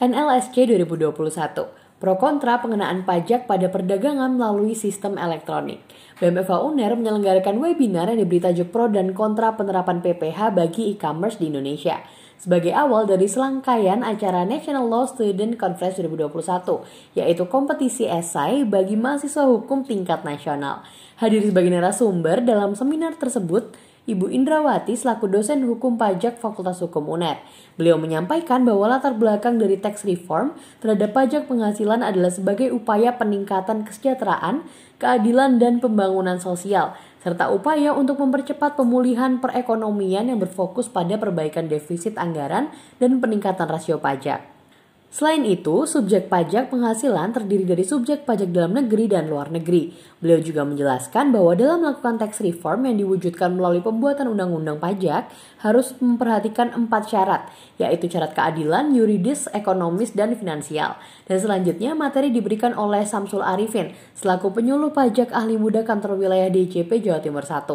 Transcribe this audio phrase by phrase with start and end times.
[0.00, 1.12] NLSC 2021.
[2.00, 5.84] Pro kontra pengenaan pajak pada perdagangan melalui sistem elektronik.
[6.16, 11.52] BMFA UNER menyelenggarakan webinar yang diberi tajuk pro dan kontra penerapan PPH bagi e-commerce di
[11.52, 12.00] Indonesia.
[12.40, 16.40] Sebagai awal dari selangkaian acara National Law Student Conference 2021,
[17.12, 20.80] yaitu kompetisi esai bagi mahasiswa hukum tingkat nasional.
[21.20, 23.76] Hadir sebagai narasumber dalam seminar tersebut,
[24.08, 27.44] Ibu Indrawati selaku dosen hukum pajak Fakultas Hukum UNER.
[27.76, 33.84] Beliau menyampaikan bahwa latar belakang dari tax reform terhadap pajak penghasilan adalah sebagai upaya peningkatan
[33.84, 34.64] kesejahteraan,
[34.96, 42.16] keadilan, dan pembangunan sosial, serta upaya untuk mempercepat pemulihan perekonomian yang berfokus pada perbaikan defisit
[42.16, 44.59] anggaran dan peningkatan rasio pajak.
[45.10, 49.90] Selain itu, subjek pajak penghasilan terdiri dari subjek pajak dalam negeri dan luar negeri.
[50.22, 55.26] Beliau juga menjelaskan bahwa dalam melakukan tax reform yang diwujudkan melalui pembuatan undang-undang pajak
[55.66, 57.42] harus memperhatikan empat syarat,
[57.82, 60.94] yaitu syarat keadilan, yuridis, ekonomis, dan finansial.
[61.26, 67.02] Dan selanjutnya materi diberikan oleh Samsul Arifin selaku penyuluh pajak ahli muda kantor wilayah DJP
[67.02, 67.66] Jawa Timur 1.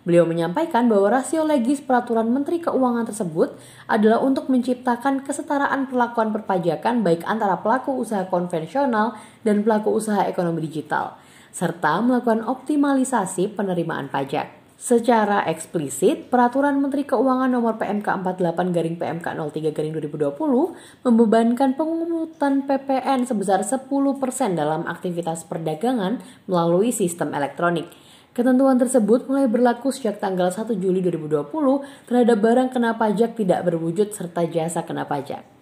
[0.00, 3.52] Beliau menyampaikan bahwa rasio legis peraturan Menteri Keuangan tersebut
[3.84, 10.64] adalah untuk menciptakan kesetaraan perlakuan perpajakan baik antara pelaku usaha konvensional dan pelaku usaha ekonomi
[10.64, 11.20] digital,
[11.52, 14.60] serta melakukan optimalisasi penerimaan pajak.
[14.80, 20.40] Secara eksplisit, Peraturan Menteri Keuangan Nomor PMK 48 garing PMK 03 garing 2020
[21.04, 23.84] membebankan pengurutan PPN sebesar 10%
[24.56, 27.92] dalam aktivitas perdagangan melalui sistem elektronik.
[28.30, 31.50] Ketentuan tersebut mulai berlaku sejak tanggal 1 Juli 2020
[32.06, 35.59] terhadap barang kena pajak tidak berwujud serta jasa kena pajak.